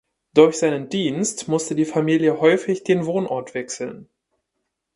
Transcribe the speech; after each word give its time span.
Durch 0.33 0.57
seinen 0.57 0.89
Dienst 0.89 1.47
musste 1.47 1.75
die 1.75 1.85
Familie 1.85 2.39
häufig 2.41 2.83
den 2.83 3.05
Wohnort 3.05 3.53
wechseln. 3.53 4.09